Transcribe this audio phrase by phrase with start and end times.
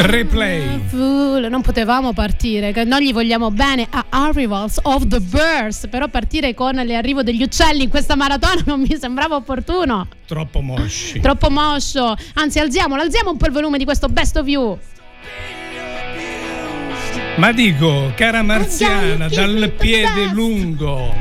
[0.00, 0.80] Replay.
[0.92, 6.76] Non potevamo partire, noi gli vogliamo bene a Arrivals of the Birds, però partire con
[6.76, 10.06] l'arrivo degli uccelli in questa maratona non mi sembrava opportuno.
[10.24, 11.18] Troppo mosci.
[11.18, 12.16] Troppo moscio.
[12.34, 14.78] Anzi, alziamolo, alziamo un po' il volume di questo best of you.
[17.36, 21.12] Ma dico, cara marziana, dal piede lungo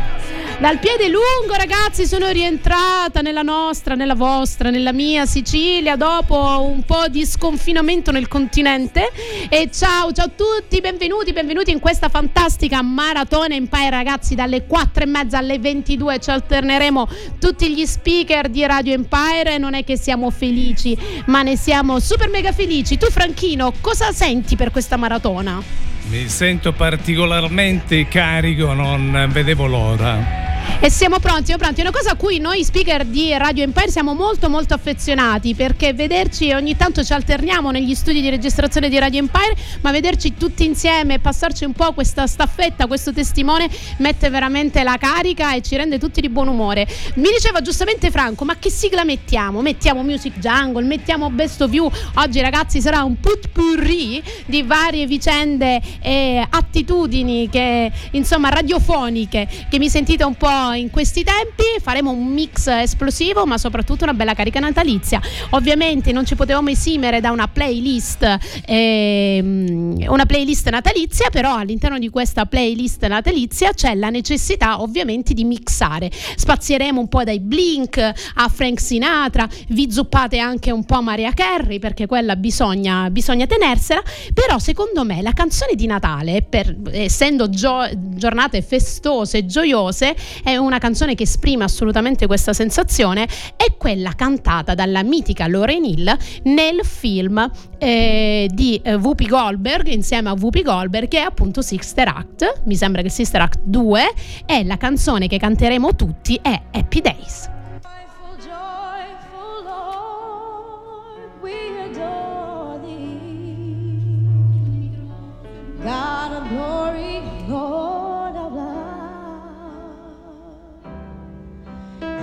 [0.59, 6.35] dal piede lungo, ragazzi, sono rientrata nella nostra, nella vostra, nella mia Sicilia dopo
[6.67, 9.11] un po' di sconfinamento nel continente.
[9.49, 15.03] E ciao, ciao a tutti, benvenuti, benvenuti in questa fantastica maratona Empire, ragazzi, dalle 4
[15.03, 17.07] e mezza alle 22 ci alterneremo
[17.39, 19.59] tutti gli speaker di Radio Empire.
[19.59, 22.97] Non è che siamo felici, ma ne siamo super mega felici.
[22.97, 25.61] Tu, Franchino, cosa senti per questa maratona?
[26.09, 30.56] Mi sento particolarmente carico, non vedevo l'ora.
[30.79, 31.81] E siamo pronti, siamo pronti.
[31.81, 35.93] È una cosa a cui noi speaker di Radio Empire siamo molto molto affezionati perché
[35.93, 40.65] vederci ogni tanto ci alterniamo negli studi di registrazione di Radio Empire, ma vederci tutti
[40.65, 45.75] insieme e passarci un po' questa staffetta, questo testimone mette veramente la carica e ci
[45.75, 46.87] rende tutti di buon umore.
[47.15, 49.61] Mi diceva giustamente Franco, ma che sigla mettiamo?
[49.61, 51.89] Mettiamo Music Jungle, mettiamo Best of You.
[52.15, 59.89] Oggi ragazzi sarà un putpurri di varie vicende e attitudini che insomma radiofoniche che mi
[59.89, 64.59] sentite un po' in questi tempi faremo un mix esplosivo ma soprattutto una bella carica
[64.59, 65.21] natalizia.
[65.51, 72.09] Ovviamente non ci potevamo esimere da una playlist ehm, una playlist natalizia però all'interno di
[72.09, 76.09] questa playlist natalizia c'è la necessità ovviamente di mixare.
[76.11, 81.79] Spazieremo un po' dai Blink a Frank Sinatra vi zuppate anche un po' Maria Carey
[81.79, 84.01] perché quella bisogna, bisogna tenersela
[84.33, 90.15] però secondo me la canzone di Natale per, essendo gio- giornate festose gioiose
[90.47, 93.27] è una canzone che esprime assolutamente questa sensazione,
[93.57, 100.29] è quella cantata dalla mitica Lauren Hill nel film eh, di eh, Whoopi Goldberg insieme
[100.29, 104.01] a Whoopi Goldberg che è appunto Sister Act, mi sembra che Sister Act 2
[104.45, 107.55] e la canzone che canteremo tutti è Happy Days.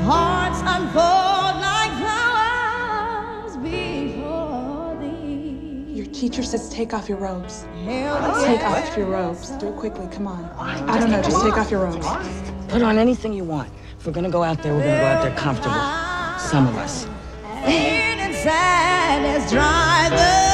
[0.04, 5.94] Hearts unfold like flowers before thee.
[5.94, 7.64] Your teacher says take off your robes.
[7.86, 9.48] Take off your robes.
[9.52, 10.06] Do it quickly.
[10.12, 10.44] Come on.
[10.90, 11.22] I don't know.
[11.22, 12.06] Just take off your robes.
[12.68, 13.70] Put on anything you want.
[13.98, 15.80] If we're gonna go out there, we're gonna go out there comfortable.
[16.38, 17.06] Some of us.
[17.64, 20.53] And sadness drive the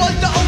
[0.00, 0.39] was the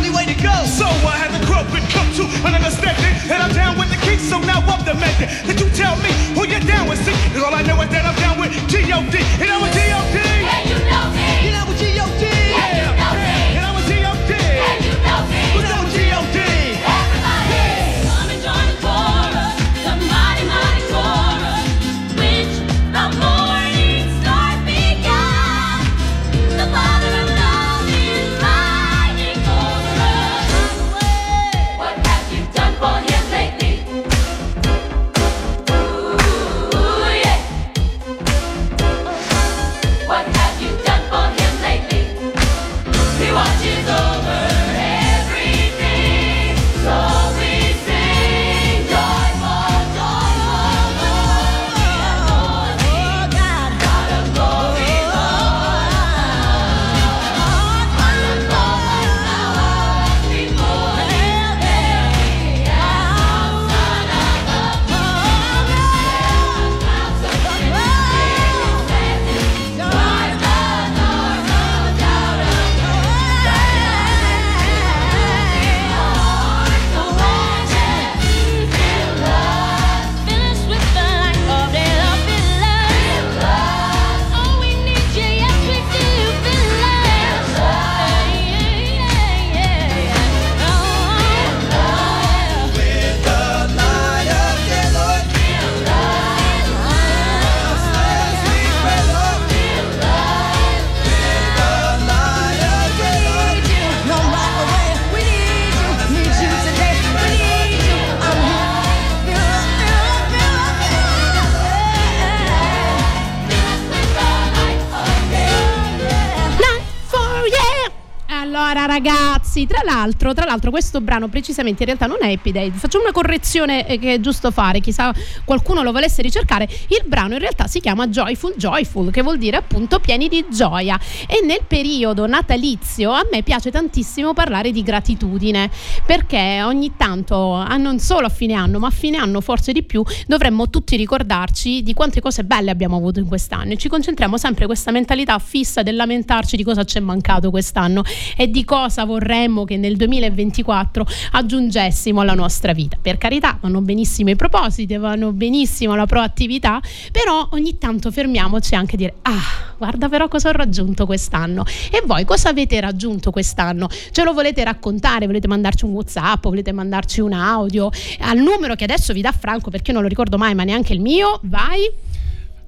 [120.02, 122.70] l'altro, tra l'altro questo brano precisamente in realtà non è Happy Day.
[122.70, 125.14] Facciamo una correzione eh, che è giusto fare, chissà
[125.44, 126.68] qualcuno lo volesse ricercare.
[126.88, 130.98] Il brano in realtà si chiama Joyful Joyful, che vuol dire appunto pieni di gioia.
[131.26, 135.70] E nel periodo natalizio a me piace tantissimo parlare di gratitudine,
[136.04, 139.82] perché ogni tanto, ah, non solo a fine anno, ma a fine anno forse di
[139.82, 144.36] più, dovremmo tutti ricordarci di quante cose belle abbiamo avuto in quest'anno e ci concentriamo
[144.36, 148.02] sempre questa mentalità fissa del lamentarci di cosa ci è mancato quest'anno
[148.36, 152.96] e di cosa vorremmo che nel 2024 aggiungessimo alla nostra vita.
[153.00, 156.80] Per carità, vanno benissimo i propositi, vanno benissimo la proattività,
[157.10, 161.64] però ogni tanto fermiamoci anche a dire "Ah, guarda però cosa ho raggiunto quest'anno".
[161.90, 163.88] E voi cosa avete raggiunto quest'anno?
[164.10, 165.26] Ce lo volete raccontare?
[165.26, 167.90] Volete mandarci un WhatsApp, volete mandarci un audio
[168.20, 171.00] al numero che adesso vi dà Franco perché non lo ricordo mai, ma neanche il
[171.00, 171.40] mio.
[171.42, 172.10] Vai.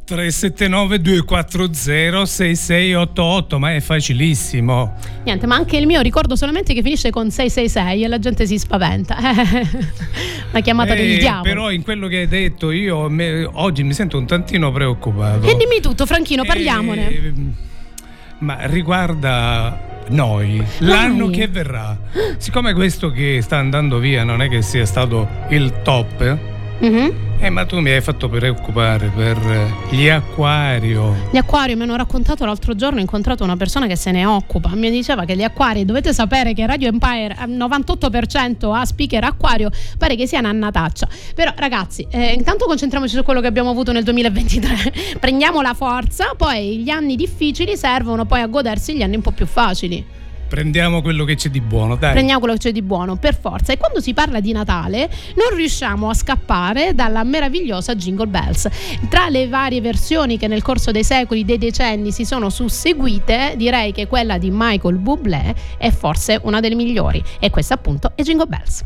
[0.05, 4.95] 379 240 6688 ma è facilissimo.
[5.25, 8.59] Niente ma anche il mio ricordo solamente che finisce con 666 e la gente si
[8.59, 9.17] spaventa.
[10.53, 11.43] Una chiamata eh, del diavolo.
[11.43, 15.47] però in quello che hai detto io me, oggi mi sento un tantino preoccupato.
[15.47, 17.09] E dimmi tutto Franchino parliamone.
[17.09, 17.33] eh,
[18.39, 21.99] ma riguarda noi, l'anno che verrà.
[22.37, 26.53] Siccome questo che sta andando via non è che sia stato il top
[26.85, 27.11] mm-hmm.
[27.39, 29.39] eh, ma tu mi hai fatto preoccupare per
[29.91, 31.15] gli acquario.
[31.31, 34.71] Gli acquari mi hanno raccontato l'altro giorno, ho incontrato una persona che se ne occupa,
[34.75, 39.71] mi diceva che gli acquari, dovete sapere che Radio Empire al 98% ha speaker acquario,
[39.99, 41.09] pare che sia una annataccia.
[41.35, 46.35] Però ragazzi, eh, intanto concentriamoci su quello che abbiamo avuto nel 2023, prendiamo la forza,
[46.37, 50.23] poi gli anni difficili servono poi a godersi gli anni un po' più facili.
[50.55, 52.12] Prendiamo quello che c'è di buono, dai.
[52.12, 53.73] Prendiamo quello che c'è di buono, per forza.
[53.73, 58.69] E quando si parla di Natale non riusciamo a scappare dalla meravigliosa Jingle Bells.
[59.09, 63.91] Tra le varie versioni che nel corso dei secoli, dei decenni si sono susseguite, direi
[63.91, 67.21] che quella di Michael Bublé è forse una delle migliori.
[67.41, 68.85] E questa appunto è Jingle Bells.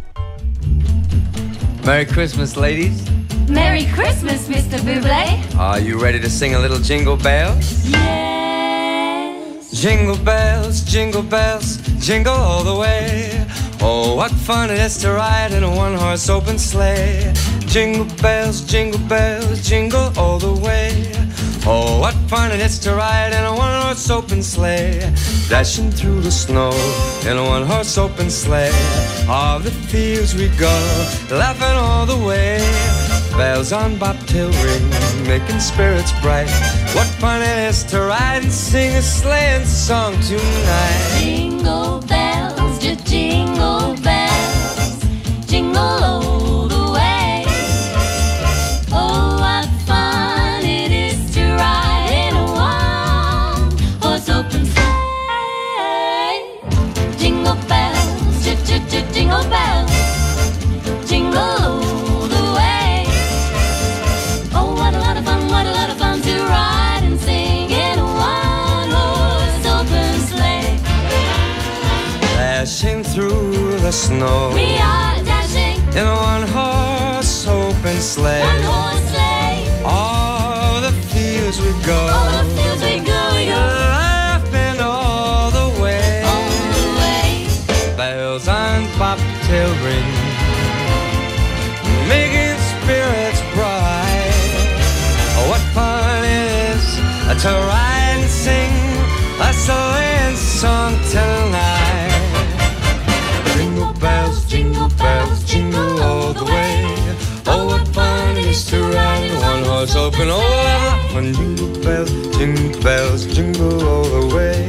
[1.85, 3.03] Merry Christmas, ladies.
[3.49, 4.81] Merry Christmas, Mr.
[4.81, 5.39] Bublé.
[5.57, 7.91] Are you ready to sing a little jingle bells?
[7.91, 8.58] Yes.
[9.81, 13.47] Jingle bells, jingle bells, jingle all the way.
[13.81, 17.33] Oh, what fun it is to ride in a one horse open sleigh.
[17.61, 21.13] Jingle bells, jingle bells, jingle all the way.
[21.65, 24.99] Oh, what fun it is to ride in a one horse open sleigh.
[25.49, 26.73] Dashing through the snow
[27.25, 28.75] in a one horse open sleigh.
[29.29, 30.75] All the fields we go,
[31.31, 32.98] laughing all the way.
[33.39, 34.91] Bells on bobtail ring,
[35.29, 36.51] making spirits bright.
[36.93, 41.19] What fun it is to ride and sing a sleighing song tonight.
[41.21, 42.18] Jingle bells,
[74.19, 74.58] No.
[110.09, 110.29] Open.
[110.31, 111.33] Oh, what fun!
[111.33, 114.69] Jingle bells, jingle bells, jingle all the way.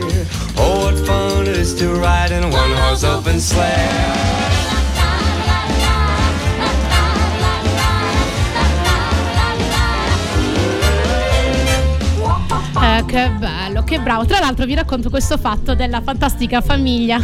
[0.58, 4.38] Oh, what fun it is to ride in a one horse open sleigh.
[12.82, 14.26] Eh, che bello, che bravo.
[14.26, 17.20] Tra l'altro vi racconto questo fatto della fantastica famiglia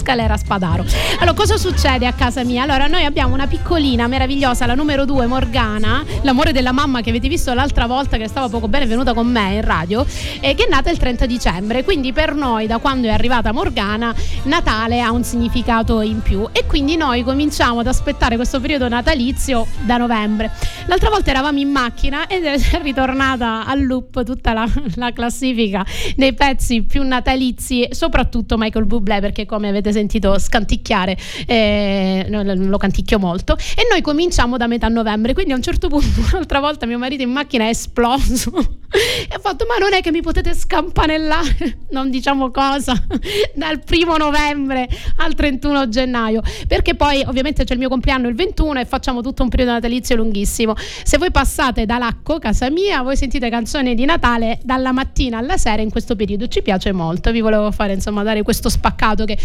[0.00, 0.84] Scalera Spadaro.
[1.18, 2.62] Allora, cosa succede a casa mia?
[2.62, 7.28] Allora, noi abbiamo una piccolina meravigliosa, la numero due, Morgana, l'amore della mamma che avete
[7.28, 10.06] visto l'altra volta che stava poco bene, venuta con me in radio,
[10.40, 11.84] eh, che è nata il 30 dicembre.
[11.84, 14.14] Quindi per noi, da quando è arrivata Morgana,
[14.44, 16.48] Natale ha un significato in più.
[16.52, 20.50] E quindi noi cominciamo ad aspettare questo periodo natalizio da novembre.
[20.86, 25.84] L'altra volta eravamo in macchina ed è ritornata al loop tutta la, la classifica
[26.16, 31.16] dei pezzi più natalizi, soprattutto Michael Bublé, perché come avete sentito scanticchiare,
[31.46, 33.56] eh, lo canticchio molto.
[33.56, 37.22] E noi cominciamo da metà novembre, quindi a un certo punto, un'altra volta, mio marito
[37.22, 38.50] in macchina è esploso
[38.90, 42.94] e ha fatto: Ma non è che mi potete scampanellare, non diciamo cosa,
[43.54, 48.80] dal primo novembre al 31 gennaio, perché poi ovviamente c'è il mio compleanno il 21
[48.80, 50.74] e facciamo tutto un periodo natalizio lunghissimo.
[50.76, 55.56] Se voi passate da Lacco, casa mia, voi sentite canzoni di Natale dalla mattina alla
[55.56, 57.30] sera in questo periodo, ci piace molto.
[57.30, 59.38] Vi volevo fare insomma dare questo spaccato che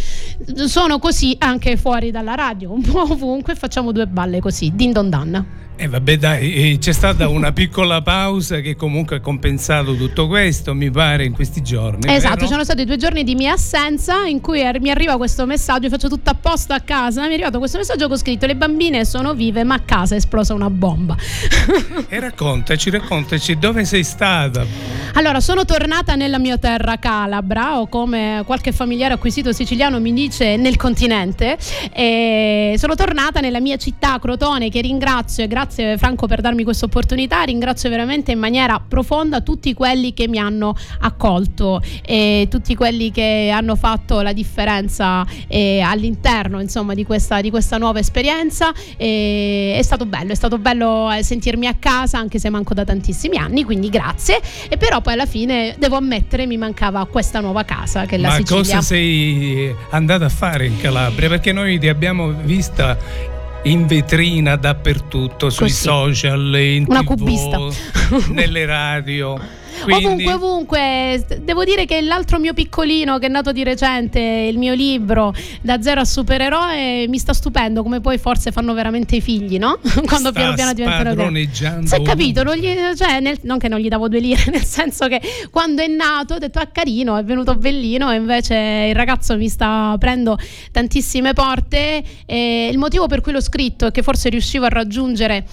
[0.67, 5.09] sono così anche fuori dalla radio, un po' ovunque facciamo due balle così, din don
[5.09, 5.45] dan.
[5.77, 10.73] E vabbè dai, eh, c'è stata una piccola pausa che comunque ha compensato tutto questo,
[10.73, 12.09] mi pare, in questi giorni.
[12.09, 12.47] Esatto, vero?
[12.47, 16.07] sono stati due giorni di mia assenza in cui ar- mi arriva questo messaggio, faccio
[16.07, 19.03] tutto a posto a casa, mi è arrivato questo messaggio che ho scritto le bambine
[19.03, 21.15] sono vive ma a casa è esplosa una bomba.
[22.07, 24.65] E raccontaci, raccontaci dove sei stata.
[25.13, 30.55] Allora, sono tornata nella mia terra calabra o come qualche familiare acquisito siciliano mi dice
[30.55, 31.57] nel continente.
[31.91, 36.85] E sono tornata nella mia città Crotone che ringrazio e grazie Franco per darmi questa
[36.85, 37.43] opportunità.
[37.43, 43.51] Ringrazio veramente in maniera profonda tutti quelli che mi hanno accolto e tutti quelli che
[43.53, 48.73] hanno fatto la differenza eh, all'interno insomma di questa, di questa nuova esperienza.
[48.97, 52.83] E è stato bello, è stato bello eh, sentirmi a casa anche se manco da
[52.83, 54.39] tantissimi anni, quindi grazie.
[54.69, 58.29] E però poi alla fine devo ammettere mi mancava questa nuova casa che è la
[58.29, 58.57] Ma Sicilia.
[58.61, 61.29] cosa sei andata a fare in Calabria?
[61.29, 62.97] Perché noi ti abbiamo vista
[63.65, 65.81] in vetrina dappertutto, sui Così.
[65.81, 67.57] social, in Una TV, cubista.
[68.31, 69.37] nelle radio.
[69.83, 74.57] Quindi, Ovunque, ovunque, devo dire che l'altro mio piccolino che è nato di recente, il
[74.57, 79.21] mio libro Da zero a supereroe, mi sta stupendo come poi forse fanno veramente i
[79.21, 79.79] figli, no?
[80.05, 81.49] Quando sta piano piano diventano grandi.
[81.87, 84.63] Si è capito, non, gli- cioè, nel- non che non gli davo due lire, nel
[84.63, 88.55] senso che quando è nato ho detto ah carino, è venuto bellino e invece
[88.89, 90.37] il ragazzo mi sta aprendo
[90.71, 95.45] tantissime porte e il motivo per cui l'ho scritto è che forse riuscivo a raggiungere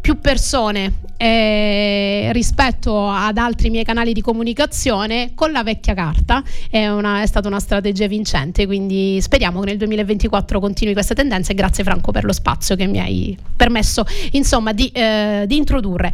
[0.00, 6.42] più persone eh, rispetto ad altri miei canali di comunicazione con la vecchia carta.
[6.68, 11.52] È, una- è stata una strategia vincente quindi speriamo che nel 2024 continui questa tendenza
[11.52, 16.12] e grazie Franco per lo spazio che mi hai permesso insomma di, eh, di introdurre.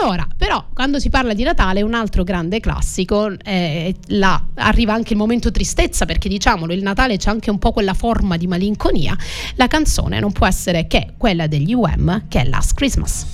[0.00, 5.12] Allora però quando si parla di Natale un altro grande classico eh, là arriva anche
[5.12, 9.16] il momento tristezza perché diciamolo il Natale c'è anche un po' quella forma di malinconia.
[9.54, 13.26] La canzone non può essere che quella degli UM che è Last Christmas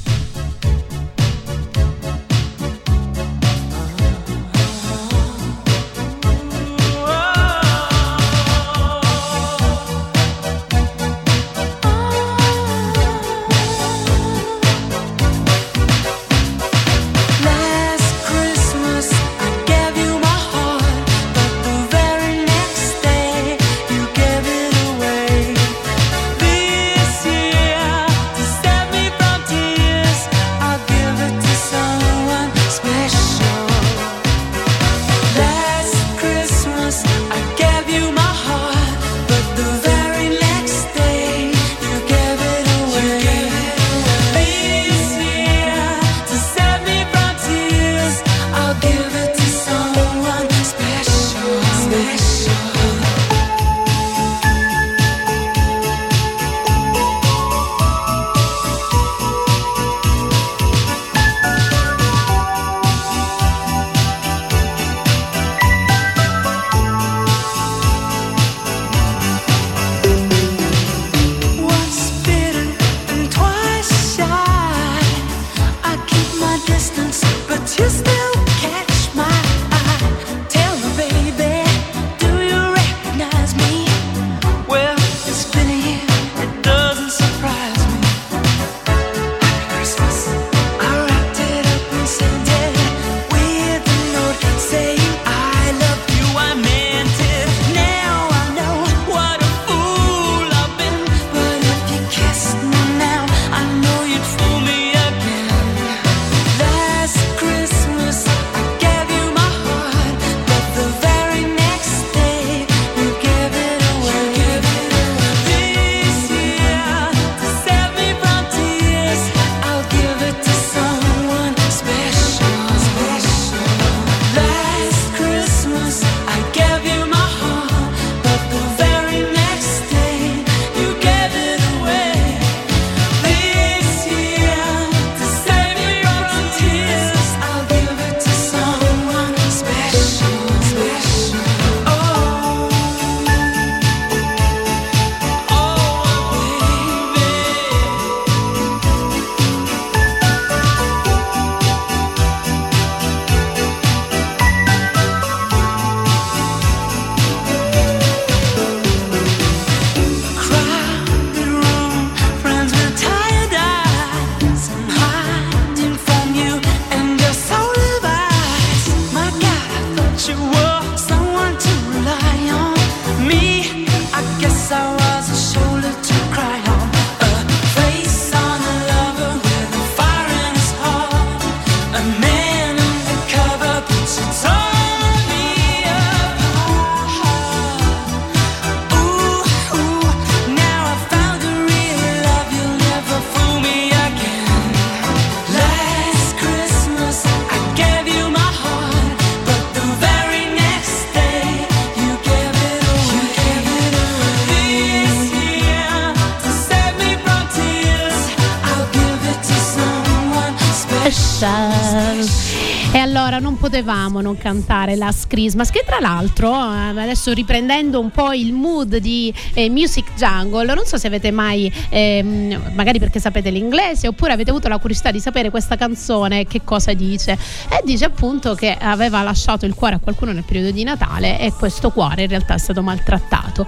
[213.42, 218.52] non potevamo non cantare Last Christmas, che tra l'altro, eh, adesso riprendendo un po' il
[218.52, 224.06] mood di eh, Music Jungle, non so se avete mai, ehm, magari perché sapete l'inglese,
[224.06, 227.32] oppure avete avuto la curiosità di sapere questa canzone che cosa dice.
[227.68, 231.52] E dice appunto che aveva lasciato il cuore a qualcuno nel periodo di Natale e
[231.52, 233.66] questo cuore in realtà è stato maltrattato.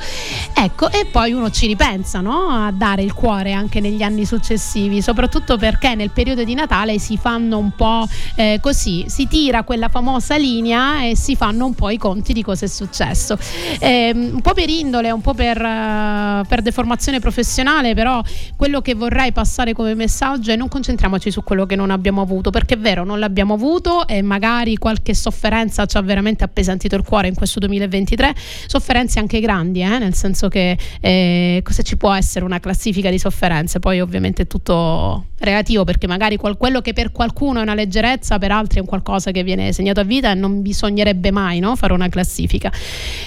[0.55, 2.49] Ecco, e poi uno ci ripensa no?
[2.49, 7.17] a dare il cuore anche negli anni successivi, soprattutto perché nel periodo di Natale si
[7.17, 8.07] fanno un po'
[8.37, 12.43] eh, così, si tira quella famosa linea e si fanno un po' i conti di
[12.43, 13.37] cosa è successo.
[13.79, 18.23] Eh, un po' per indole, un po' per, eh, per deformazione professionale, però
[18.57, 22.51] quello che vorrei passare come messaggio è non concentriamoci su quello che non abbiamo avuto,
[22.51, 27.03] perché è vero, non l'abbiamo avuto e magari qualche sofferenza ci ha veramente appesantito il
[27.03, 28.35] cuore in questo 2023,
[28.67, 33.19] sofferenze anche grandi, eh, nel senso che eh, cosa ci può essere una classifica di
[33.19, 37.75] sofferenze, poi ovviamente è tutto relativo perché magari qual- quello che per qualcuno è una
[37.75, 41.61] leggerezza per altri è un qualcosa che viene segnato a vita e non bisognerebbe mai
[41.61, 42.73] no, fare una classifica.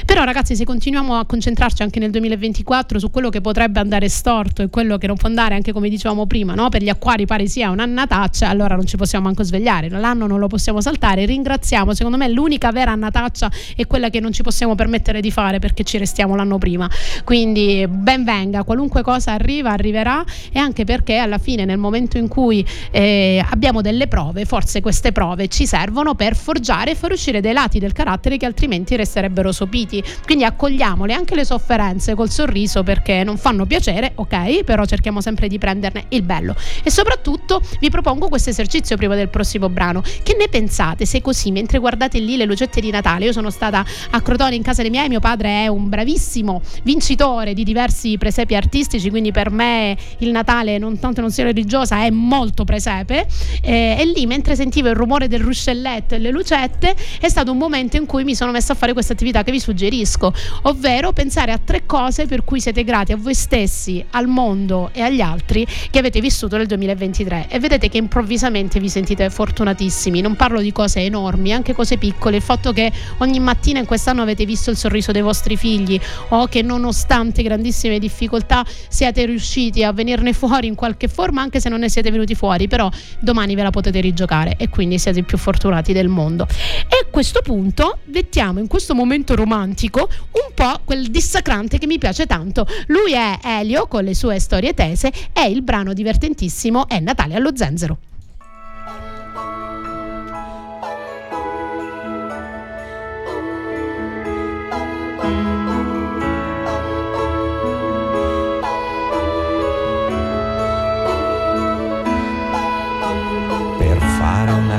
[0.06, 4.62] Però ragazzi se continuiamo a concentrarci anche nel 2024 su quello che potrebbe andare storto
[4.62, 7.48] e quello che non può andare anche come dicevamo prima no, per gli acquari pare
[7.48, 9.90] sia un'annataccia allora non ci possiamo manco svegliare.
[9.90, 11.26] L'anno non lo possiamo saltare.
[11.26, 15.60] Ringraziamo secondo me l'unica vera annataccia è quella che non ci possiamo permettere di fare
[15.60, 16.90] perché ci restiamo l'anno prima.
[17.24, 22.28] Quindi ben venga qualunque cosa arriva arriverà e anche perché alla fine nel momento in
[22.28, 27.42] cui eh, abbiamo delle prove, forse queste prove ci servono per forgiare e far uscire
[27.42, 30.04] dei lati del carattere che altrimenti resterebbero sopiti.
[30.24, 35.48] Quindi accogliamole anche le sofferenze col sorriso perché non fanno piacere, ok, però cerchiamo sempre
[35.48, 36.56] di prenderne il bello.
[36.84, 40.02] E soprattutto vi propongo questo esercizio prima del prossimo brano.
[40.02, 43.86] Che ne pensate se così, mentre guardate lì le lucette di Natale, io sono stata
[44.12, 48.56] a Crotone in casa dei miei, mio padre è un bravissimo vincitore di diversi presepi
[48.56, 53.28] artistici, quindi per me il Natale non tanto non sia religiosa è molto presepe
[53.62, 57.58] eh, e lì mentre sentivo il rumore del ruscelletto e le lucette è stato un
[57.58, 60.34] momento in cui mi sono messa a fare questa attività che vi suggerisco,
[60.64, 65.02] ovvero pensare a tre cose per cui siete grati a voi stessi, al mondo e
[65.02, 70.36] agli altri che avete vissuto nel 2023 e vedete che improvvisamente vi sentite fortunatissimi, non
[70.36, 74.46] parlo di cose enormi, anche cose piccole, il fatto che ogni mattina in quest'anno avete
[74.46, 80.34] visto il sorriso dei vostri figli o che nonostante grandissime difficoltà siate riusciti a venirne
[80.34, 83.70] fuori in qualche forma anche se non ne siete venuti fuori, però domani ve la
[83.70, 86.48] potete rigiocare e quindi siete più fortunati del mondo.
[86.90, 91.98] E a questo punto mettiamo in questo momento romantico un po' quel dissacrante che mi
[91.98, 92.66] piace tanto.
[92.88, 97.56] Lui è Elio con le sue storie tese e il brano divertentissimo è Natale allo
[97.56, 97.98] zenzero.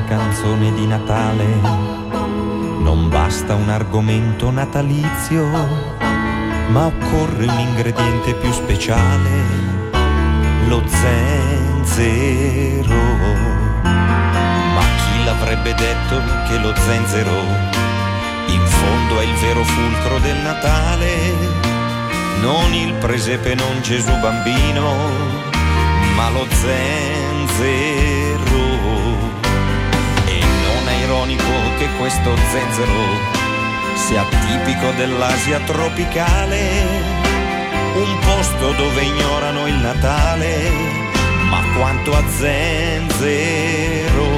[0.09, 1.99] Canzone di Natale
[2.81, 5.45] non basta un argomento natalizio,
[6.69, 9.29] ma occorre un ingrediente più speciale,
[10.67, 12.15] lo zenzero.
[13.83, 17.37] Ma chi l'avrebbe detto che lo zenzero
[18.47, 21.11] in fondo è il vero fulcro del Natale?
[22.41, 24.95] Non il presepe, non Gesù bambino,
[26.17, 28.28] ma lo zenzero.
[31.09, 32.93] Ironico che questo zenzero
[33.95, 36.61] sia tipico dell'Asia tropicale,
[37.95, 40.71] un posto dove ignorano il Natale,
[41.49, 44.38] ma quanto a zenzero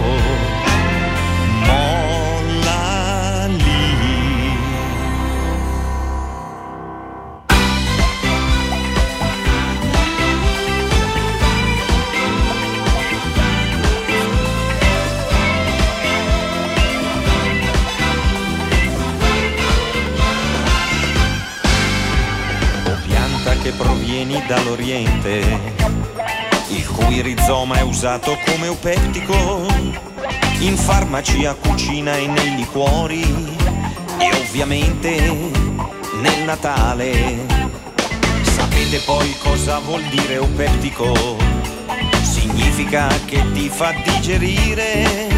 [24.30, 25.74] provieni dall'Oriente,
[26.68, 29.66] il cui rizoma è usato come eupeptico
[30.60, 33.22] in farmacia, cucina e nei liquori
[34.18, 35.20] e ovviamente
[36.20, 37.46] nel Natale.
[38.42, 41.36] Sapete poi cosa vuol dire eupeptico?
[42.22, 45.28] Significa che ti fa digerire,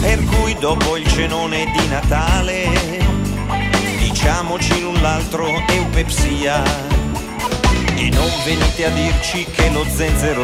[0.00, 3.08] per cui dopo il cenone di Natale
[3.98, 6.99] diciamoci l'un l'altro eupepsia
[8.02, 10.42] e non venite a dirci che lo zenzero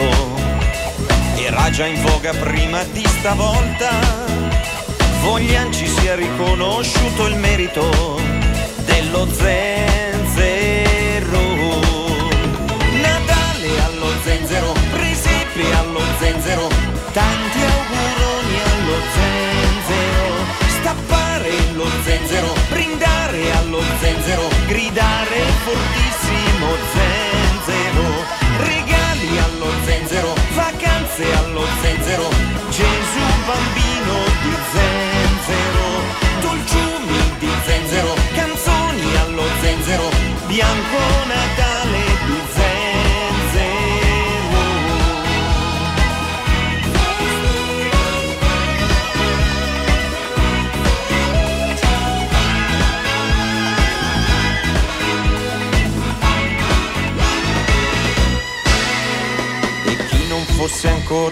[1.38, 3.88] era già in voga prima di stavolta.
[5.22, 8.20] Voglian ci sia riconosciuto il merito
[8.84, 10.60] dello zenzero.
[13.00, 16.68] Natale allo zenzero, presepe allo zenzero,
[17.12, 20.44] tanti auguroni allo zenzero.
[20.78, 27.25] Stappare lo zenzero, brindare allo zenzero, gridare fortissimo zenzero.
[31.16, 32.28] grazie allo zenzero,
[32.68, 35.86] Gesù bambino di zenzero,
[36.40, 40.10] dolciumi di zenzero, canzoni allo zenzero,
[40.46, 41.65] bianco Natale.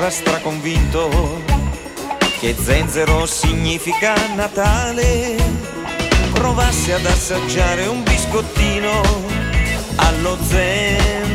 [0.04, 1.42] Ancora straconvinto
[2.38, 5.36] che zenzero significa Natale,
[6.32, 9.00] provasse ad assaggiare un biscottino
[9.96, 11.32] allo zenzero.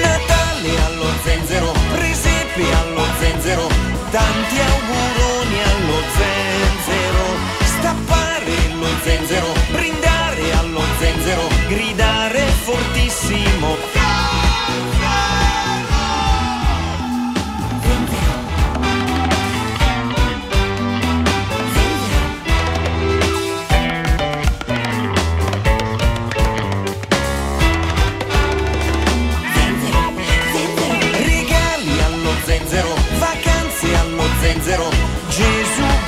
[0.00, 3.66] Natale allo zenzero, presepe allo zenzero,
[4.10, 5.21] tanti auguroni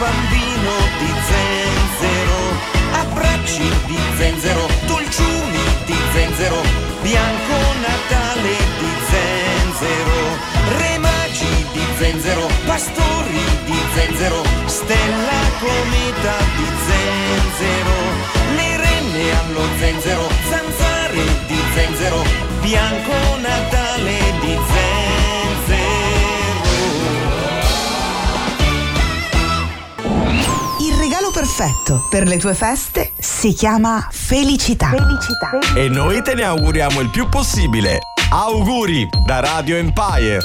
[0.05, 2.41] bambino di zenzero,
[2.93, 6.61] abbracci di zenzero, dolciumi di zenzero,
[7.01, 10.19] bianco Natale di zenzero,
[10.79, 15.94] re magi di zenzero, pastori di zenzero, stella cometa
[31.57, 34.89] perfetto per le tue feste si chiama felicità.
[34.89, 35.51] Felicità.
[35.77, 38.01] E noi te ne auguriamo il più possibile.
[38.31, 40.41] Auguri da Radio Empire.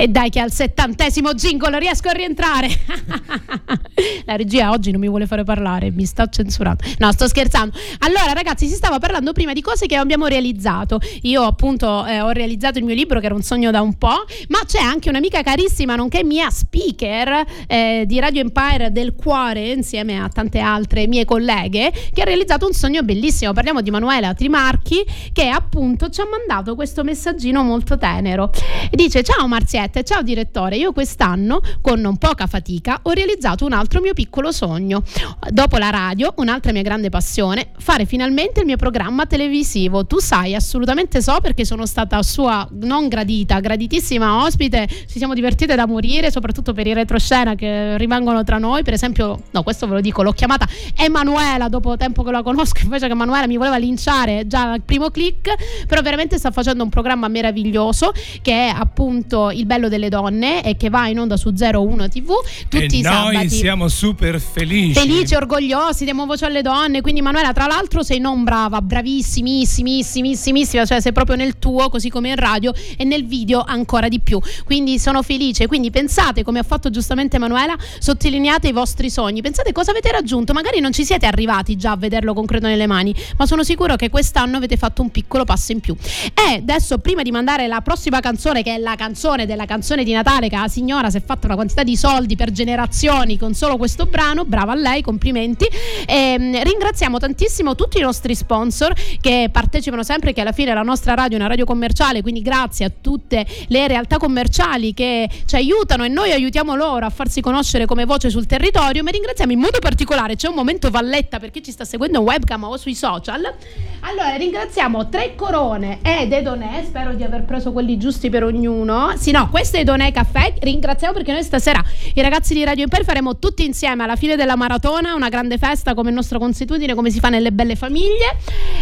[0.00, 2.68] E dai che al settantesimo jingle riesco a rientrare.
[4.26, 6.84] La regia oggi non mi vuole fare parlare, mi sta censurando.
[6.98, 7.76] No, sto scherzando.
[7.98, 11.00] Allora ragazzi, si stava parlando prima di cose che abbiamo realizzato.
[11.22, 14.24] Io appunto eh, ho realizzato il mio libro che era un sogno da un po',
[14.50, 20.22] ma c'è anche un'amica carissima, nonché mia speaker eh, di Radio Empire del cuore, insieme
[20.22, 23.52] a tante altre mie colleghe, che ha realizzato un sogno bellissimo.
[23.52, 28.52] Parliamo di Manuela Trimarchi, che appunto ci ha mandato questo messaggino molto tenero.
[28.92, 29.48] Dice: Ciao
[29.88, 30.76] Marziette, ciao direttore.
[30.76, 35.02] Io quest'anno, con non poca fatica, ho realizzato un altro mio piccolo sogno.
[35.48, 40.06] Dopo la radio, un'altra mia grande passione, fare finalmente il mio programma televisivo.
[40.06, 44.86] Tu sai, assolutamente so perché sono stata sua non gradita, graditissima ospite.
[44.88, 48.82] Ci siamo divertite da morire, soprattutto per i retroscena che rimangono tra noi.
[48.82, 52.82] Per esempio, no, questo ve lo dico, l'ho chiamata Emanuela dopo tempo che la conosco,
[52.84, 56.90] invece che Emanuela mi voleva linciare già al primo click, però veramente sta facendo un
[56.90, 61.52] programma meraviglioso che è appunto Il bello delle donne e che va in onda su
[61.56, 62.32] 01 TV
[62.68, 63.50] tutti e i noi sabati.
[63.50, 64.98] siamo super felici.
[64.98, 67.00] Felici, orgogliosi, diamo voce alle donne.
[67.00, 72.30] Quindi, Manuela, tra l'altro, sei non brava, bravissimissimissima, cioè sei proprio nel tuo, così come
[72.30, 74.40] in radio e nel video ancora di più.
[74.64, 75.68] Quindi sono felice.
[75.68, 79.42] Quindi pensate, come ha fatto giustamente Emanuela, sottolineate i vostri sogni.
[79.42, 80.52] Pensate cosa avete raggiunto.
[80.52, 84.10] Magari non ci siete arrivati già a vederlo concreto nelle mani, ma sono sicuro che
[84.10, 85.94] quest'anno avete fatto un piccolo passo in più.
[86.34, 90.12] E adesso, prima di mandare la prossima canzone, che è la canzone della canzone di
[90.12, 93.76] Natale, che la signora si è fatta una quantità di soldi per generazioni con solo
[93.76, 95.66] questo brano, brava a lei, complimenti.
[96.06, 101.14] Ehm, ringraziamo tantissimo tutti i nostri sponsor che partecipano sempre, che alla fine la nostra
[101.14, 106.04] radio è una radio commerciale, quindi grazie a tutte le realtà commerciali che ci aiutano
[106.04, 109.78] e noi aiutiamo loro a farsi conoscere come voce sul territorio, ma ringraziamo in modo
[109.78, 113.54] particolare, c'è un momento valletta per chi ci sta seguendo in webcam o sui social.
[114.00, 119.12] Allora, ringraziamo Tre Corone ed Edonè, spero di aver preso quelli giusti per ognuno.
[119.16, 121.82] Sì, no, questo è Edonè Caffè, ringraziamo perché noi stasera
[122.14, 125.94] i ragazzi di Radio Imper faremo tutti insieme alla fine della maratona una grande festa
[125.94, 128.36] come nostra consuetudine, come si fa nelle belle famiglie.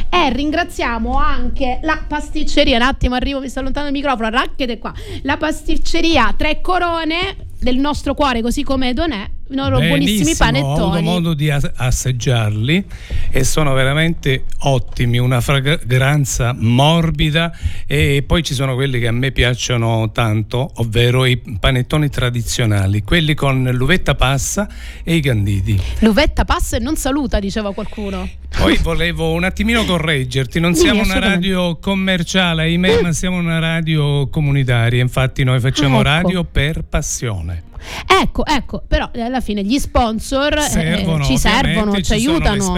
[0.09, 4.92] E ringraziamo anche la pasticceria, un attimo arrivo, mi sto allontanando il microfono, racchete qua.
[5.22, 10.48] La pasticceria Tre Corone del nostro cuore, così come Edonè, i loro buonissimi Benissimo, Ho
[10.61, 11.02] avuto panettoni.
[11.02, 12.85] modo di as- assaggiarli
[13.31, 17.52] e sono veramente ottimi, una fragranza morbida
[17.88, 23.35] e poi ci sono quelli che a me piacciono tanto, ovvero i panettoni tradizionali, quelli
[23.35, 24.68] con l'uvetta passa
[25.02, 25.81] e i canditi.
[26.00, 28.29] L'uvetta passa e non saluta, diceva qualcuno.
[28.57, 34.29] Poi volevo un attimino correggerti, non siamo una radio commerciale, ahimè, ma siamo una radio
[34.29, 36.09] comunitaria, infatti noi facciamo Ah, ecco.
[36.09, 37.56] radio per passione.
[37.57, 37.75] Bye.
[38.07, 42.72] Ecco, ecco, però eh, alla fine gli sponsor eh, Servono, ci servono, ci ci aiutano.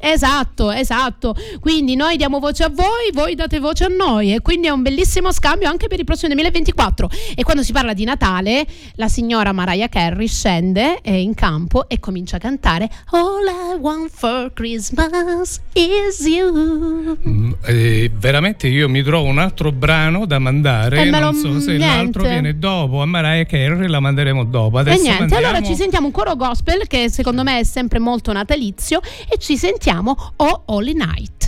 [0.00, 1.34] Esatto, esatto.
[1.60, 4.82] Quindi noi diamo voce a voi, voi date voce a noi e quindi è un
[4.82, 7.10] bellissimo scambio anche per il prossimo 2024.
[7.34, 11.98] E quando si parla di Natale, la signora Mariah Carey scende eh, in campo e
[11.98, 17.16] comincia a cantare All I want for Christmas is you.
[17.26, 21.60] Mm, eh, veramente io mi trovo un altro brano da mandare, Eh, non lo- so
[21.60, 21.86] se niente.
[21.86, 24.78] l'altro viene dopo, a Mariah Carey la manderemo dopo.
[24.78, 27.98] E Adesso niente, mandiamo- allora ci sentiamo un coro gospel che secondo me è sempre
[27.98, 31.47] molto natalizio e ci sentiamo Oh Holy Night.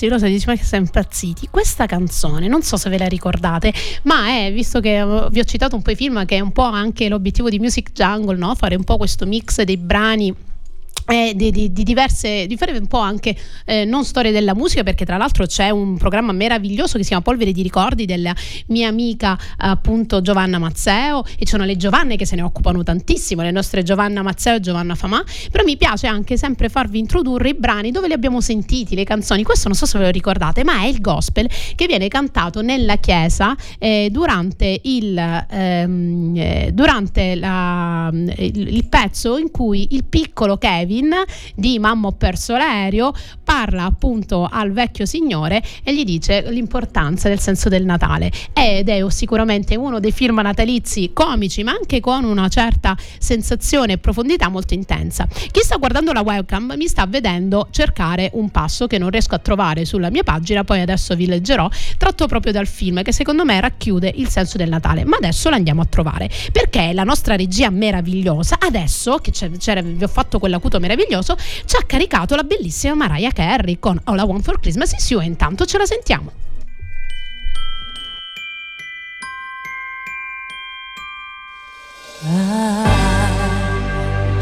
[0.00, 1.48] Ragazzi, lo so, dici ma che siamo impazziti.
[1.50, 3.72] Questa canzone, non so se ve la ricordate,
[4.04, 6.52] ma è, visto che eh, vi ho citato un po' i film, che è un
[6.52, 8.54] po' anche l'obiettivo di Music Jungle, no?
[8.54, 10.34] fare un po' questo mix dei brani
[11.34, 15.04] di, di- di diverse di fare un po' anche eh, non storie della musica perché
[15.04, 18.34] tra l'altro c'è un programma meraviglioso che si chiama Polvere di ricordi della
[18.68, 23.42] mia amica appunto Giovanna Mazzeo e ci sono le Giovanne che se ne occupano tantissimo
[23.42, 25.22] le nostre Giovanna Mazzeo e Giovanna Famà.
[25.50, 29.42] Però mi piace anche sempre farvi introdurre i brani dove li abbiamo sentiti le canzoni.
[29.42, 32.96] Questo non so se ve lo ricordate ma è il gospel che viene cantato nella
[32.96, 40.56] chiesa eh, durante il ehm, eh, durante la- il, il pezzo in cui il piccolo
[40.56, 40.99] Kevin
[41.54, 43.12] di Mamma ho perso l'aereo
[43.50, 48.30] parla appunto al vecchio signore e gli dice l'importanza del senso del Natale.
[48.52, 53.98] Ed è sicuramente uno dei film natalizi comici ma anche con una certa sensazione e
[53.98, 55.26] profondità molto intensa.
[55.26, 59.38] Chi sta guardando la webcam mi sta vedendo cercare un passo che non riesco a
[59.38, 63.58] trovare sulla mia pagina poi adesso vi leggerò tratto proprio dal film che secondo me
[63.60, 65.04] racchiude il senso del Natale.
[65.04, 70.08] Ma adesso lo andiamo a trovare perché la nostra regia meravigliosa adesso che vi ho
[70.08, 73.39] fatto quell'acuto meraviglioso ci ha caricato la bellissima Mariah Carey
[73.78, 76.30] con All I Want for Christmas is You e intanto ce la sentiamo
[82.22, 82.88] I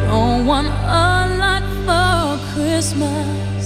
[0.09, 3.58] don't want a lot for Christmas.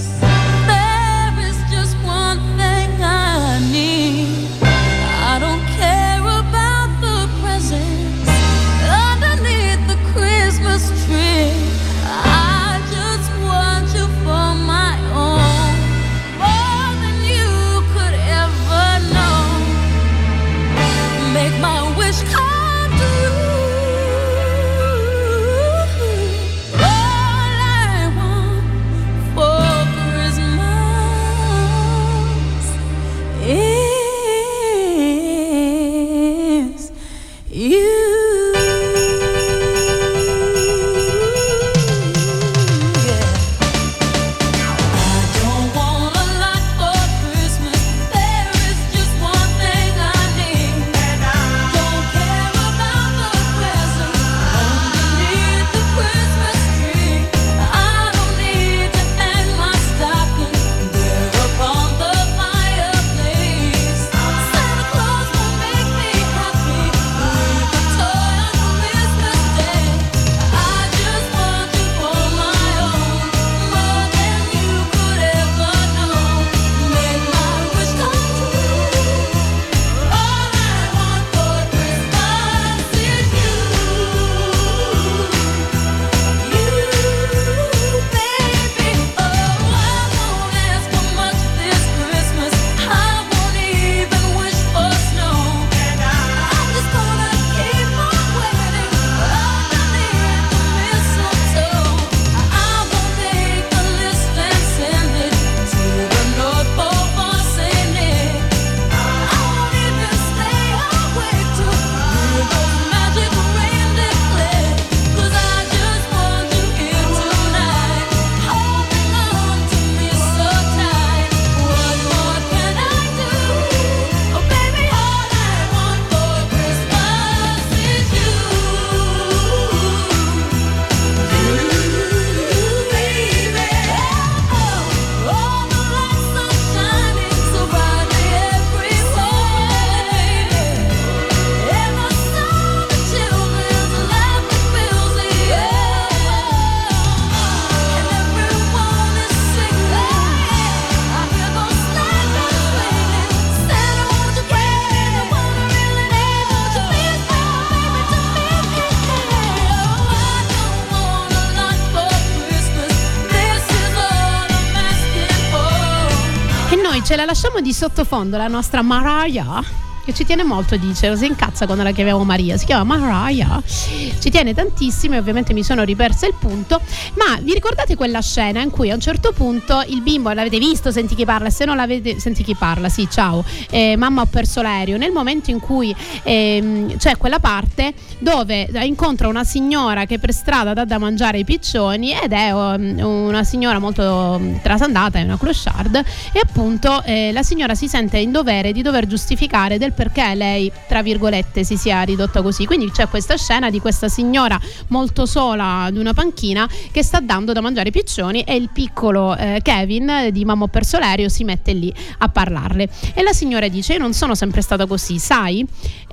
[167.83, 172.57] Sottofondo la nostra Mariah che ci tiene molto, dice, si incazza quando la chiamiamo Maria,
[172.57, 176.81] si chiama Mariah, ci tiene tantissimo e ovviamente mi sono ripersa il punto,
[177.15, 180.91] ma vi ricordate quella scena in cui a un certo punto il bimbo, l'avete visto,
[180.91, 184.61] senti chi parla, se non l'avete, senti chi parla, sì, ciao, eh, mamma ho perso
[184.61, 190.33] l'aereo, nel momento in cui ehm, c'è quella parte dove incontra una signora che per
[190.33, 195.23] strada dà da mangiare ai piccioni ed è um, una signora molto um, trasandata, è
[195.23, 195.95] una clochard
[196.31, 200.71] e appunto eh, la signora si sente in dovere di dover giustificare del perché lei,
[200.87, 202.65] tra virgolette, si sia ridotta così.
[202.65, 207.53] Quindi c'è questa scena di questa signora molto sola ad una panchina che sta dando
[207.53, 211.43] da mangiare ai piccioni e il piccolo eh, Kevin di Mamma ho perso l'aereo si
[211.43, 212.89] mette lì a parlarle.
[213.13, 215.65] E la signora dice: Io non sono sempre stata così, sai?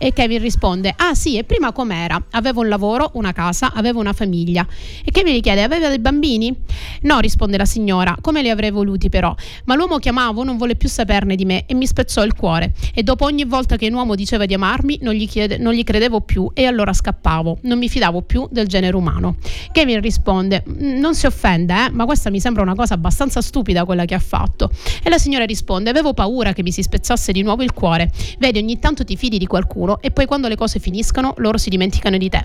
[0.03, 2.19] E Kevin risponde: Ah sì, e prima com'era?
[2.31, 4.67] Avevo un lavoro, una casa, avevo una famiglia.
[5.05, 6.57] E Kevin gli chiede: Aveva dei bambini?
[7.03, 9.35] No, risponde la signora, come li avrei voluti però.
[9.67, 12.73] Ma l'uomo che amavo non volle più saperne di me e mi spezzò il cuore.
[12.95, 15.85] E dopo ogni volta che un uomo diceva di amarmi, non gli, chiede- non gli
[15.85, 17.59] credevo più e allora scappavo.
[17.65, 19.37] Non mi fidavo più del genere umano.
[19.71, 23.85] Kevin risponde: "Mm, Non si offende, eh, ma questa mi sembra una cosa abbastanza stupida
[23.85, 24.71] quella che ha fatto.
[25.03, 28.11] E la signora risponde: Avevo paura che mi si spezzasse di nuovo il cuore.
[28.39, 31.71] Vedi, ogni tanto ti fidi di qualcuno e poi quando le cose finiscono, loro si
[31.71, 32.45] dimenticano di te.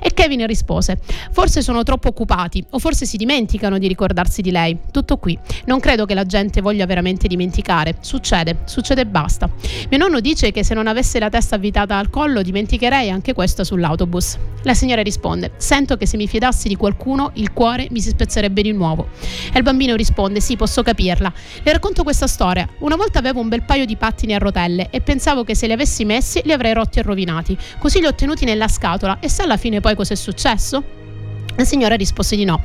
[0.00, 0.98] E Kevin rispose:
[1.30, 4.78] Forse sono troppo occupati, o forse si dimenticano di ricordarsi di lei.
[4.90, 5.38] Tutto qui.
[5.66, 7.96] Non credo che la gente voglia veramente dimenticare.
[8.00, 9.50] Succede, succede e basta.
[9.90, 13.64] Mio nonno dice che se non avesse la testa avvitata al collo, dimenticherei anche questo
[13.64, 14.38] sull'autobus.
[14.62, 18.62] La signora risponde: Sento che se mi fidassi di qualcuno, il cuore mi si spezzerebbe
[18.62, 19.08] di nuovo.
[19.52, 21.32] E il bambino risponde: Sì, posso capirla.
[21.62, 22.68] Le racconto questa storia.
[22.78, 25.72] Una volta avevo un bel paio di pattini a rotelle e pensavo che se li
[25.72, 27.56] avessi messi li avrei rotti e rovinati.
[27.78, 31.07] Così li ho tenuti nella scatola e sa alla fine poi cos'è successo?
[31.56, 32.62] La signora rispose di no.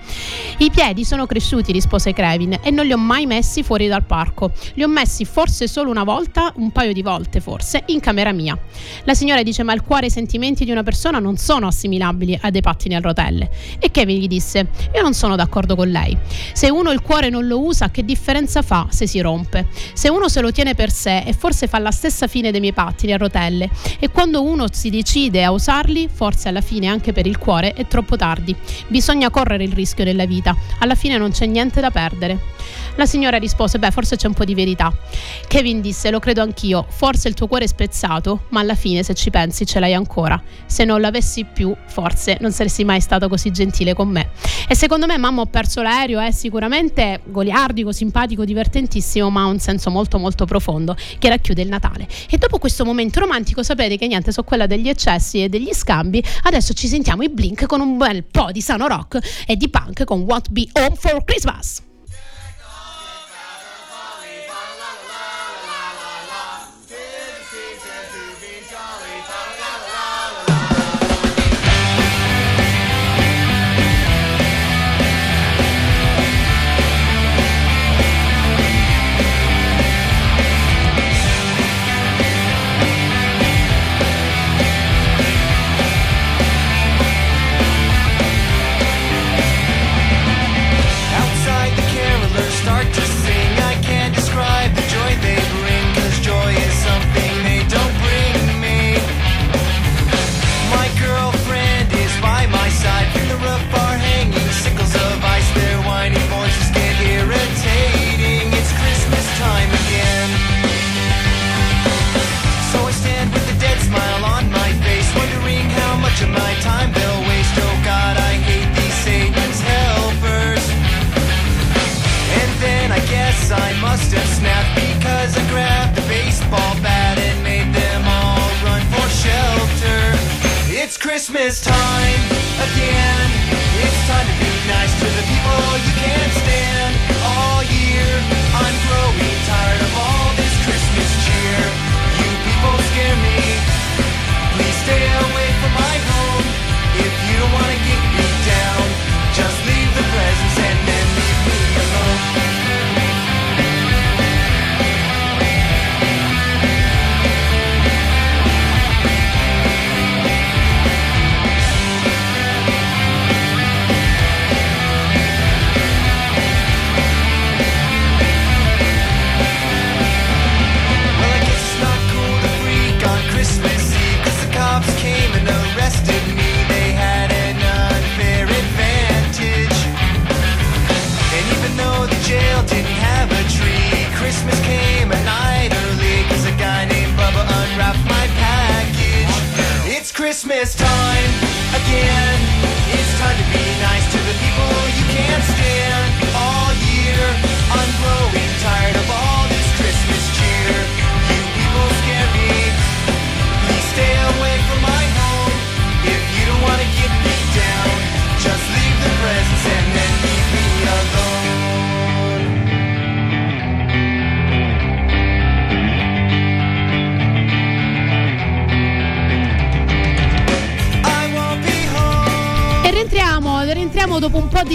[0.58, 4.52] I piedi sono cresciuti, rispose Kevin, e non li ho mai messi fuori dal parco.
[4.76, 8.56] Li ho messi forse solo una volta, un paio di volte forse, in camera mia.
[9.06, 12.38] La signora dice: Ma il cuore e i sentimenti di una persona non sono assimilabili
[12.40, 13.50] a dei pattini a rotelle.
[13.80, 16.16] E Kevin gli disse: Io non sono d'accordo con lei.
[16.54, 19.70] Se uno il cuore non lo usa, che differenza fa se si rompe?
[19.94, 22.74] Se uno se lo tiene per sé e forse fa la stessa fine dei miei
[22.74, 27.26] pattini a rotelle, e quando uno si decide a usarli, forse alla fine anche per
[27.26, 28.56] il cuore è troppo tardi.
[28.88, 32.40] Bisogna correre il rischio nella vita, alla fine non c'è niente da perdere.
[32.96, 34.94] La signora rispose: Beh, forse c'è un po' di verità.
[35.48, 39.14] Kevin disse: Lo credo anch'io, forse il tuo cuore è spezzato, ma alla fine, se
[39.16, 40.42] ci pensi, ce l'hai ancora.
[40.66, 44.30] Se non l'avessi più, forse non saresti mai stato così gentile con me.
[44.68, 49.60] E secondo me, mamma, ho perso l'aereo, è sicuramente goliardico, simpatico, divertentissimo, ma ha un
[49.60, 52.08] senso molto, molto profondo che racchiude il Natale.
[52.30, 56.24] E dopo questo momento romantico, sapete che niente, so quella degli eccessi e degli scambi.
[56.44, 60.06] Adesso ci sentiamo i blink con un bel po' di sano rock e di punk
[60.06, 61.93] con Won't Be Home for Christmas.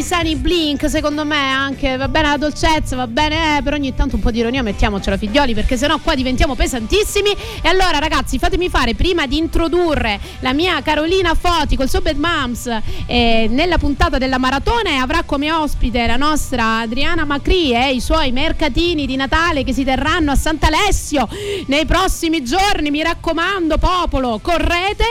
[0.09, 4.17] Sunny Blink, secondo me anche va bene la dolcezza, va bene, eh, però ogni tanto
[4.17, 7.31] un po' di ironia mettiamocela figlioli perché sennò qua diventiamo pesantissimi.
[7.61, 12.17] E allora ragazzi fatemi fare prima di introdurre la mia Carolina Foti col suo Bad
[12.17, 18.01] Moms eh, nella puntata della maratona avrà come ospite la nostra Adriana Macri e i
[18.01, 21.29] suoi mercatini di Natale che si terranno a Sant'Alessio
[21.67, 25.05] nei prossimi giorni, mi raccomando popolo, correte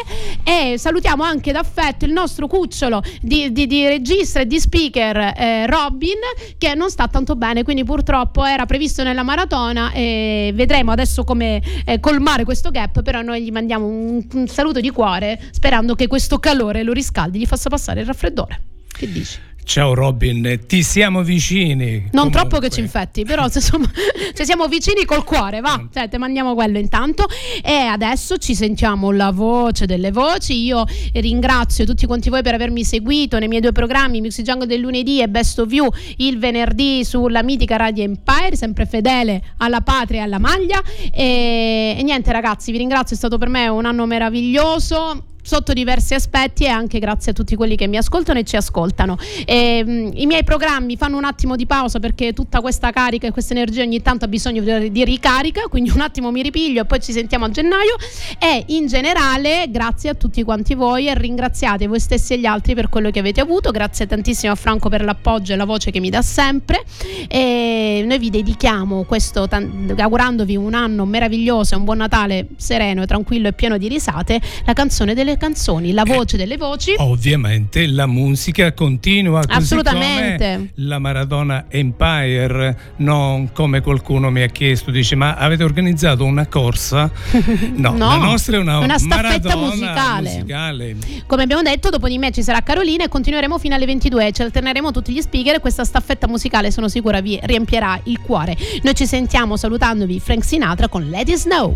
[0.43, 5.65] e salutiamo anche d'affetto il nostro cucciolo di, di- di regista e di speaker eh,
[5.67, 6.17] Robin
[6.57, 11.61] che non sta tanto bene quindi purtroppo era previsto nella maratona e vedremo adesso come
[11.85, 16.07] eh, colmare questo gap però noi gli mandiamo un, un saluto di cuore sperando che
[16.07, 18.61] questo calore lo riscaldi gli faccia passare il raffreddore
[18.97, 19.39] che dici?
[19.67, 22.07] Ciao Robin, ti siamo vicini.
[22.13, 22.39] Non Comunque.
[22.39, 23.91] troppo che ci infetti, però insomma,
[24.33, 25.89] cioè siamo vicini col cuore, va.
[25.93, 27.25] Cioè, te mandiamo quello intanto.
[27.61, 30.63] E adesso ci sentiamo la voce delle voci.
[30.63, 34.79] Io ringrazio tutti quanti voi per avermi seguito nei miei due programmi, Music Jungle del
[34.79, 35.89] lunedì e Best of You
[36.19, 40.81] il venerdì sulla mitica Radio Empire, sempre fedele alla patria e alla maglia.
[41.11, 46.13] E, e niente, ragazzi, vi ringrazio, è stato per me un anno meraviglioso sotto diversi
[46.13, 49.17] aspetti e anche grazie a tutti quelli che mi ascoltano e ci ascoltano.
[49.45, 53.31] E, mh, I miei programmi fanno un attimo di pausa perché tutta questa carica e
[53.31, 56.85] questa energia ogni tanto ha bisogno di, di ricarica, quindi un attimo mi ripiglio e
[56.85, 57.95] poi ci sentiamo a gennaio.
[58.39, 62.75] E in generale grazie a tutti quanti voi e ringraziate voi stessi e gli altri
[62.75, 66.01] per quello che avete avuto, grazie tantissimo a Franco per l'appoggio e la voce che
[66.01, 66.83] mi dà sempre.
[67.29, 73.05] E noi vi dedichiamo questo tan- augurandovi un anno meraviglioso un buon Natale sereno e
[73.05, 76.93] tranquillo e pieno di risate, la canzone delle canzoni, la voce delle voci.
[76.97, 80.71] Ovviamente la musica continua così Assolutamente.
[80.75, 87.09] la Maradona Empire, non come qualcuno mi ha chiesto, dice ma avete organizzato una corsa?
[87.77, 90.29] No, No, la nostra è una, una staffetta musicale.
[90.29, 90.95] musicale.
[91.27, 94.31] Come abbiamo detto, dopo di me ci sarà Carolina e continueremo fino alle 22.
[94.31, 98.57] Ci alterneremo tutti gli speaker e questa staffetta musicale sono sicura vi riempierà il cuore.
[98.81, 101.75] Noi ci sentiamo salutandovi Frank Sinatra con Let It Snow.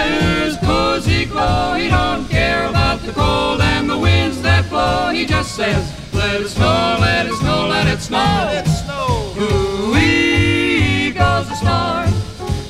[1.41, 1.83] cozy.
[1.83, 5.09] He don't care about the cold and the winds that blow.
[5.09, 5.83] He just says,
[6.13, 8.17] let it snow, let it snow, let it snow.
[8.17, 9.33] Let it snow.
[9.41, 12.05] Ooh-wee goes the snow.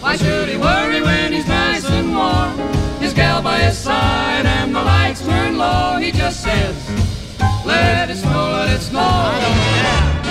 [0.04, 2.58] Why should he worry when he's nice and warm?
[3.00, 5.98] His gal by his side and the lights turn low.
[5.98, 6.76] He just says,
[7.66, 9.12] let it snow, let it snow.
[10.24, 10.31] The